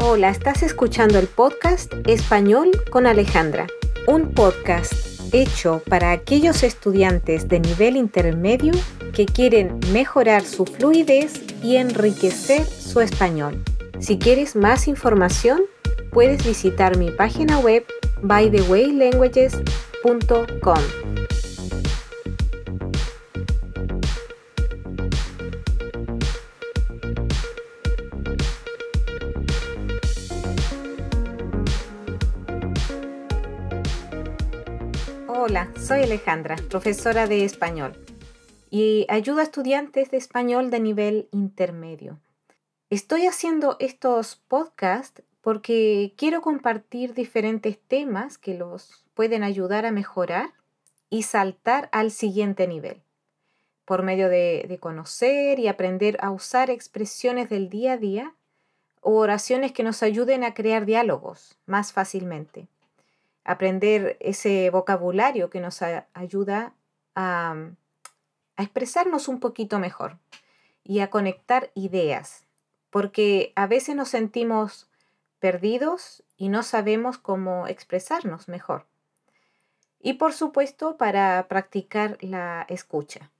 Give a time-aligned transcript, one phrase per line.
[0.00, 3.66] Hola, estás escuchando el podcast Español con Alejandra,
[4.06, 4.92] un podcast
[5.32, 8.74] hecho para aquellos estudiantes de nivel intermedio
[9.12, 13.60] que quieren mejorar su fluidez y enriquecer su español.
[13.98, 15.62] Si quieres más información,
[16.12, 17.84] puedes visitar mi página web
[18.22, 21.07] bythewaylanguages.com.
[35.88, 37.94] soy Alejandra, profesora de español
[38.68, 42.20] y ayudo a estudiantes de español de nivel intermedio.
[42.90, 50.52] Estoy haciendo estos podcasts porque quiero compartir diferentes temas que los pueden ayudar a mejorar
[51.08, 53.00] y saltar al siguiente nivel,
[53.86, 58.34] por medio de, de conocer y aprender a usar expresiones del día a día
[59.00, 62.68] o oraciones que nos ayuden a crear diálogos más fácilmente
[63.48, 65.80] aprender ese vocabulario que nos
[66.12, 66.74] ayuda
[67.14, 67.56] a,
[68.56, 70.18] a expresarnos un poquito mejor
[70.84, 72.44] y a conectar ideas,
[72.90, 74.90] porque a veces nos sentimos
[75.38, 78.84] perdidos y no sabemos cómo expresarnos mejor.
[79.98, 83.30] Y por supuesto para practicar la escucha.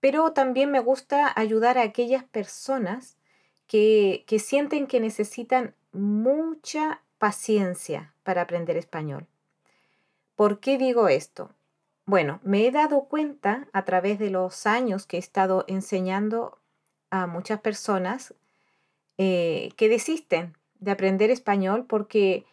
[0.00, 3.18] Pero también me gusta ayudar a aquellas personas
[3.66, 9.26] que, que sienten que necesitan mucha paciencia para aprender español.
[10.36, 11.50] ¿Por qué digo esto?
[12.06, 16.58] Bueno, me he dado cuenta a través de los años que he estado enseñando
[17.10, 18.34] a muchas personas
[19.18, 22.46] eh, que desisten de aprender español porque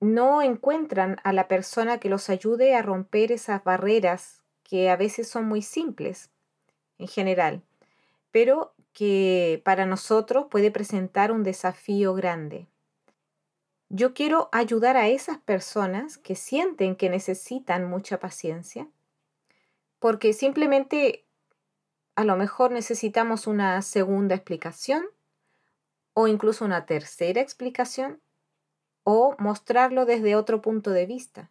[0.00, 5.28] no encuentran a la persona que los ayude a romper esas barreras que a veces
[5.28, 6.30] son muy simples
[6.98, 7.62] en general,
[8.30, 12.66] pero que para nosotros puede presentar un desafío grande.
[13.94, 18.88] Yo quiero ayudar a esas personas que sienten que necesitan mucha paciencia,
[19.98, 21.26] porque simplemente
[22.16, 25.04] a lo mejor necesitamos una segunda explicación
[26.14, 28.22] o incluso una tercera explicación
[29.04, 31.50] o mostrarlo desde otro punto de vista,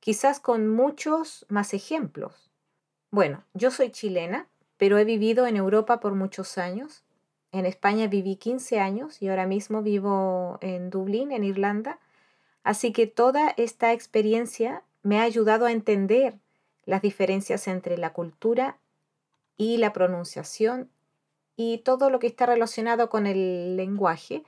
[0.00, 2.50] quizás con muchos más ejemplos.
[3.10, 4.48] Bueno, yo soy chilena,
[4.78, 7.04] pero he vivido en Europa por muchos años
[7.52, 11.98] en España viví 15 años y ahora mismo vivo en Dublín, en Irlanda.
[12.62, 16.38] Así que toda esta experiencia me ha ayudado a entender
[16.84, 18.78] las diferencias entre la cultura
[19.56, 20.90] y la pronunciación
[21.56, 24.42] y todo lo que está relacionado con el lenguaje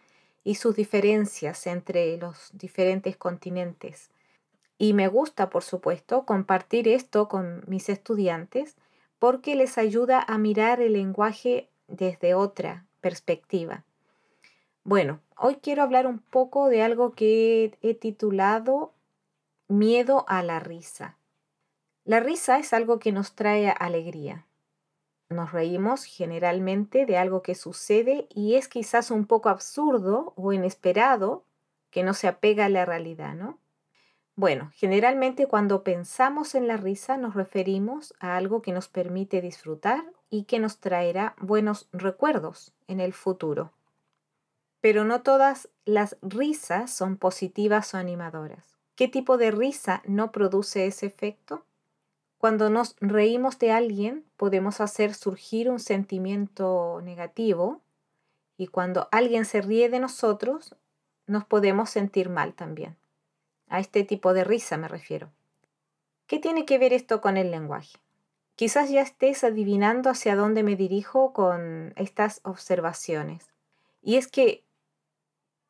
[0.45, 4.11] y sus diferencias entre los diferentes continentes.
[4.77, 8.77] Y me gusta, por supuesto, compartir esto con mis estudiantes
[9.19, 13.85] porque les ayuda a mirar el lenguaje desde otra perspectiva.
[14.85, 18.93] Bueno, hoy quiero hablar un poco de algo que he titulado
[19.69, 21.19] Miedo a la risa.
[22.05, 24.47] La risa es algo que nos trae alegría.
[25.29, 31.45] Nos reímos generalmente de algo que sucede y es quizás un poco absurdo o inesperado
[31.91, 33.59] que no se apega a la realidad, ¿no?
[34.37, 40.05] Bueno, generalmente cuando pensamos en la risa nos referimos a algo que nos permite disfrutar
[40.31, 43.73] y que nos traerá buenos recuerdos en el futuro.
[44.81, 48.77] Pero no todas las risas son positivas o animadoras.
[48.95, 51.65] ¿Qué tipo de risa no produce ese efecto?
[52.39, 57.81] Cuando nos reímos de alguien podemos hacer surgir un sentimiento negativo
[58.57, 60.77] y cuando alguien se ríe de nosotros
[61.27, 62.97] nos podemos sentir mal también.
[63.69, 65.31] A este tipo de risa me refiero.
[66.27, 67.99] ¿Qué tiene que ver esto con el lenguaje?
[68.59, 73.53] Quizás ya estés adivinando hacia dónde me dirijo con estas observaciones.
[74.03, 74.65] Y es que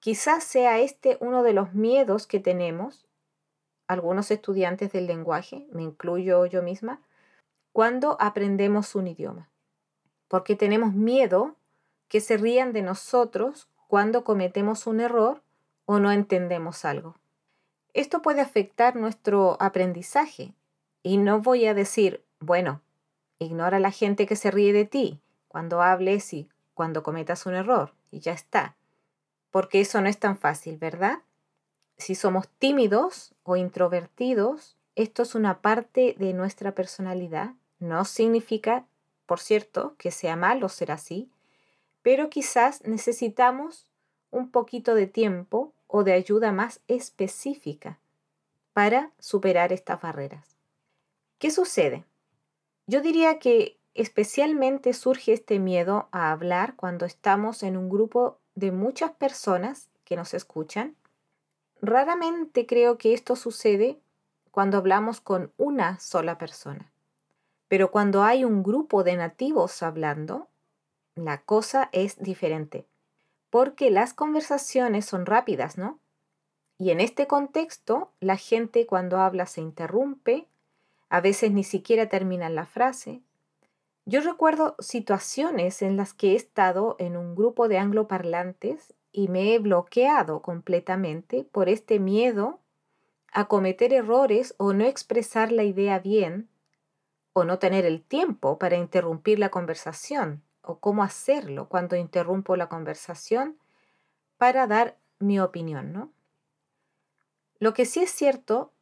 [0.00, 3.06] quizás sea este uno de los miedos que tenemos,
[3.88, 7.02] algunos estudiantes del lenguaje, me incluyo yo misma,
[7.74, 9.50] cuando aprendemos un idioma.
[10.26, 11.56] Porque tenemos miedo
[12.08, 15.42] que se rían de nosotros cuando cometemos un error
[15.84, 17.16] o no entendemos algo.
[17.92, 20.54] Esto puede afectar nuestro aprendizaje.
[21.02, 22.80] Y no voy a decir, bueno,
[23.38, 27.54] ignora a la gente que se ríe de ti cuando hables y cuando cometas un
[27.54, 28.76] error y ya está.
[29.50, 31.18] Porque eso no es tan fácil, ¿verdad?
[31.96, 37.54] Si somos tímidos o introvertidos, esto es una parte de nuestra personalidad.
[37.78, 38.86] No significa,
[39.26, 41.30] por cierto, que sea malo ser así,
[42.02, 43.86] pero quizás necesitamos
[44.30, 47.98] un poquito de tiempo o de ayuda más específica
[48.72, 50.56] para superar estas barreras.
[51.38, 52.04] ¿Qué sucede?
[52.88, 58.72] Yo diría que especialmente surge este miedo a hablar cuando estamos en un grupo de
[58.72, 60.96] muchas personas que nos escuchan.
[61.82, 64.00] Raramente creo que esto sucede
[64.50, 66.90] cuando hablamos con una sola persona.
[67.68, 70.48] Pero cuando hay un grupo de nativos hablando,
[71.14, 72.86] la cosa es diferente.
[73.50, 76.00] Porque las conversaciones son rápidas, ¿no?
[76.78, 80.48] Y en este contexto, la gente cuando habla se interrumpe,
[81.08, 83.22] a veces ni siquiera terminan la frase.
[84.04, 89.54] Yo recuerdo situaciones en las que he estado en un grupo de angloparlantes y me
[89.54, 92.60] he bloqueado completamente por este miedo
[93.32, 96.48] a cometer errores o no expresar la idea bien
[97.32, 102.68] o no tener el tiempo para interrumpir la conversación o cómo hacerlo cuando interrumpo la
[102.68, 103.58] conversación
[104.38, 106.12] para dar mi opinión, ¿no?
[107.58, 108.72] Lo que sí es cierto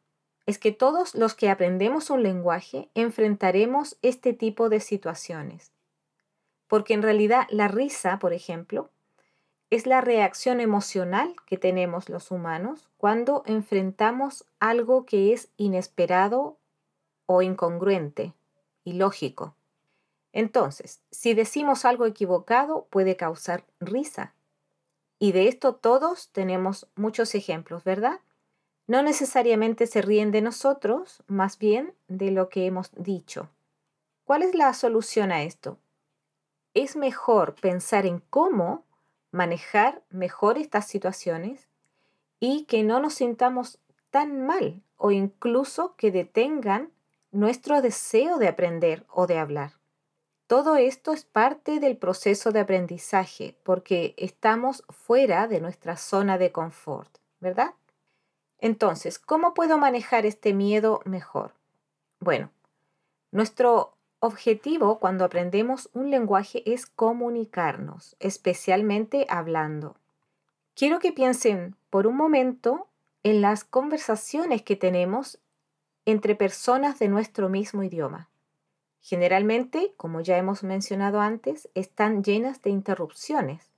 [0.47, 5.73] es que todos los que aprendemos un lenguaje enfrentaremos este tipo de situaciones.
[6.69, 8.91] Porque en realidad la risa, por ejemplo,
[9.71, 16.57] es la reacción emocional que tenemos los humanos cuando enfrentamos algo que es inesperado
[17.27, 18.33] o incongruente,
[18.85, 19.57] ilógico.
[20.33, 24.35] Entonces, si decimos algo equivocado puede causar risa.
[25.19, 28.21] Y de esto todos tenemos muchos ejemplos, ¿verdad?
[28.87, 33.51] No necesariamente se ríen de nosotros, más bien de lo que hemos dicho.
[34.25, 35.79] ¿Cuál es la solución a esto?
[36.75, 38.85] Es mejor pensar en cómo
[39.33, 41.69] manejar mejor estas situaciones
[42.39, 43.79] y que no nos sintamos
[44.11, 46.91] tan mal o incluso que detengan
[47.33, 49.73] nuestro deseo de aprender o de hablar.
[50.47, 56.53] Todo esto es parte del proceso de aprendizaje porque estamos fuera de nuestra zona de
[56.53, 57.75] confort, ¿verdad?
[58.59, 61.53] Entonces, ¿cómo puedo manejar este miedo mejor?
[62.21, 62.51] Bueno,
[63.31, 69.97] nuestro objetivo cuando aprendemos un lenguaje es comunicarnos, especialmente hablando.
[70.75, 72.89] Quiero que piensen por un momento
[73.23, 75.39] en las conversaciones que tenemos
[76.05, 78.29] entre personas de nuestro mismo idioma.
[79.01, 83.71] Generalmente, como ya hemos mencionado antes, están llenas de interrupciones,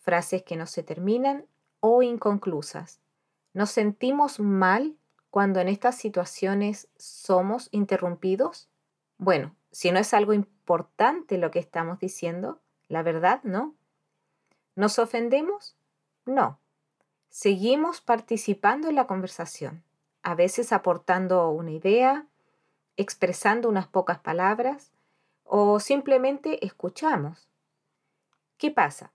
[0.00, 1.46] frases que no se terminan
[1.80, 3.01] o inconclusas.
[3.54, 4.96] ¿Nos sentimos mal
[5.30, 8.68] cuando en estas situaciones somos interrumpidos?
[9.18, 13.74] Bueno, si no es algo importante lo que estamos diciendo, la verdad no.
[14.74, 15.76] ¿Nos ofendemos?
[16.24, 16.58] No.
[17.28, 19.82] Seguimos participando en la conversación,
[20.22, 22.26] a veces aportando una idea,
[22.96, 24.92] expresando unas pocas palabras
[25.44, 27.48] o simplemente escuchamos.
[28.58, 29.12] ¿Qué pasa?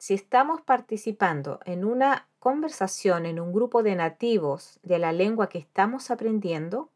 [0.00, 5.58] Si estamos participando en una conversación en un grupo de nativos de la lengua que
[5.58, 6.88] estamos aprendiendo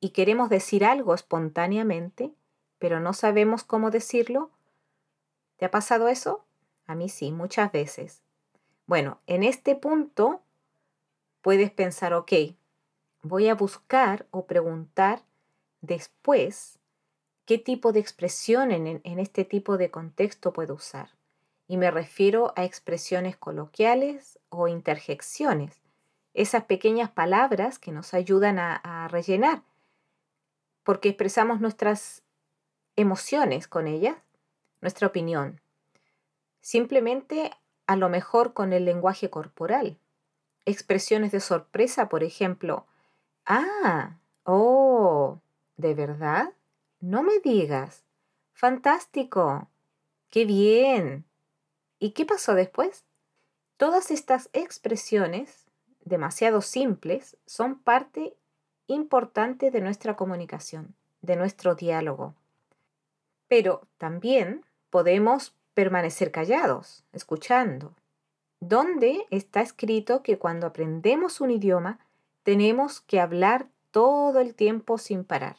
[0.00, 2.34] y queremos decir algo espontáneamente,
[2.80, 4.50] pero no sabemos cómo decirlo,
[5.58, 6.44] ¿te ha pasado eso?
[6.86, 8.20] A mí sí, muchas veces.
[8.86, 10.42] Bueno, en este punto
[11.40, 12.32] puedes pensar, ok,
[13.22, 15.22] voy a buscar o preguntar
[15.82, 16.80] después
[17.44, 21.10] qué tipo de expresión en, en este tipo de contexto puedo usar
[21.66, 25.80] y me refiero a expresiones coloquiales o interjecciones,
[26.34, 29.62] esas pequeñas palabras que nos ayudan a, rellenar,
[30.82, 32.22] porque expresamos nuestras
[32.96, 34.16] emociones con ellas,
[34.80, 35.60] nuestra opinión.
[36.60, 37.50] Simplemente
[37.86, 39.98] a lo mejor con el lenguaje corporal.
[40.66, 42.86] Expresiones de sorpresa, por ejemplo.
[43.46, 45.40] Ah, oh,
[45.76, 46.52] ¿de verdad?
[47.00, 48.04] No me digas.
[48.52, 49.68] Fantástico.
[50.30, 51.26] Qué bien.
[52.04, 53.02] ¿Y qué pasó después?
[53.78, 55.64] Todas estas expresiones,
[56.04, 58.36] demasiado simples, son parte
[58.88, 62.34] importante de nuestra comunicación, de nuestro diálogo.
[63.48, 67.94] Pero también podemos permanecer callados, escuchando.
[68.60, 72.00] ¿Dónde está escrito que cuando aprendemos un idioma
[72.42, 75.56] tenemos que hablar todo el tiempo sin parar?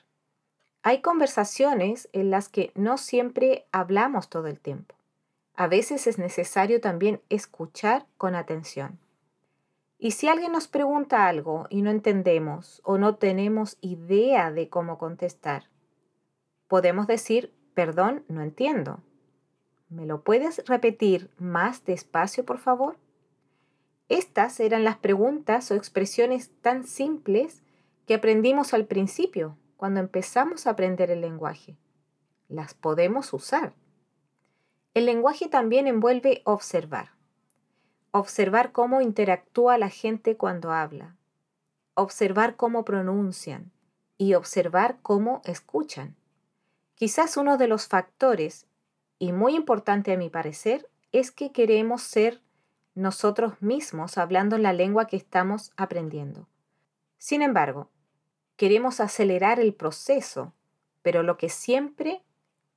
[0.83, 4.93] Hay conversaciones en las que no siempre hablamos todo el tiempo
[5.57, 8.99] a veces es necesario también escuchar con atención.
[9.97, 14.97] Y si alguien nos pregunta algo y no entendemos o no tenemos idea de cómo
[14.97, 15.69] contestar,
[16.67, 19.01] podemos decir, perdón, no entiendo.
[19.89, 22.97] ¿Me lo puedes repetir más despacio, por favor?
[24.09, 27.63] Estas eran las preguntas o expresiones tan simples
[28.05, 31.77] que aprendimos al principio, cuando empezamos a aprender el lenguaje.
[32.47, 33.73] Las podemos usar.
[34.95, 37.09] El lenguaje también envuelve observar.
[38.11, 41.17] Observar cómo interactúa la gente cuando habla.
[41.95, 43.73] Observar cómo pronuncian
[44.17, 46.15] y observar cómo escuchan.
[46.93, 48.67] Quizás uno de los factores,
[49.19, 52.41] y muy importante a mi parecer, es que queremos ser
[52.93, 56.47] nosotros mismos hablando la lengua que estamos aprendiendo.
[57.17, 57.89] Sin embargo,
[58.55, 60.53] queremos acelerar el proceso,
[61.01, 62.23] pero lo que siempre,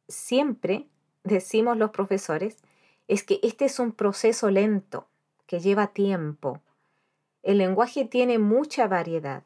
[0.09, 0.89] siempre
[1.29, 2.57] decimos los profesores
[3.07, 5.07] es que este es un proceso lento,
[5.47, 6.61] que lleva tiempo.
[7.43, 9.45] El lenguaje tiene mucha variedad,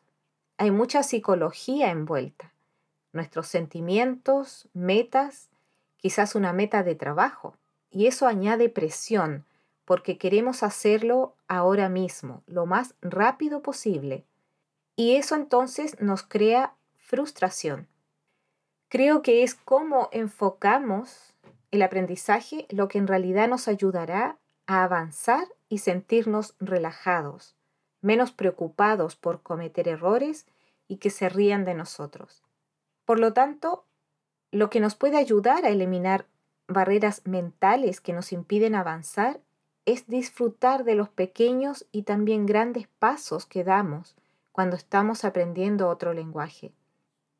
[0.57, 2.53] hay mucha psicología envuelta,
[3.13, 5.51] nuestros sentimientos, metas,
[5.99, 7.57] quizás una meta de trabajo,
[7.91, 9.45] y eso añade presión
[9.85, 14.25] porque queremos hacerlo ahora mismo, lo más rápido posible.
[14.97, 17.89] Y eso entonces nos crea frustración.
[18.89, 21.32] Creo que es cómo enfocamos
[21.73, 27.57] el aprendizaje lo que en realidad nos ayudará a avanzar y sentirnos relajados,
[28.03, 30.47] menos preocupados por cometer errores
[30.87, 32.45] y que se rían de nosotros.
[33.05, 33.87] Por lo tanto,
[34.51, 36.27] lo que nos puede ayudar a eliminar
[36.69, 39.41] barreras mentales que nos impiden avanzar
[39.87, 44.15] es disfrutar de los pequeños y también grandes pasos que damos
[44.53, 46.73] cuando estamos aprendiendo otro lenguaje.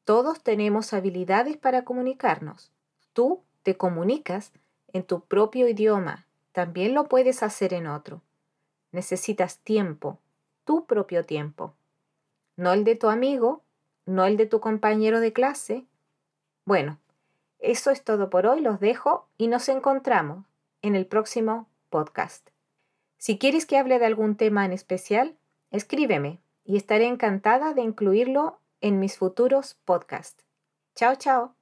[0.05, 2.73] Todos tenemos habilidades para comunicarnos.
[3.13, 4.53] Tú te comunicas
[4.93, 8.23] en tu propio idioma, también lo puedes hacer en otro.
[8.91, 10.19] Necesitas tiempo,
[10.65, 11.75] tu propio tiempo.
[12.57, 13.63] No el de tu amigo,
[14.05, 15.87] no el de tu compañero de clase.
[16.65, 16.99] Bueno,
[17.59, 20.45] eso es todo por hoy, los dejo y nos encontramos
[20.83, 22.51] en el próximo podcast.
[23.17, 25.37] Si quieres que hable de algún tema en especial,
[25.71, 30.45] escríbeme y estaré encantada de incluirlo en mis futuros podcasts.
[30.95, 31.62] Chao, chao.